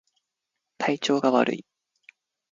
[0.79, 1.65] 体調が悪い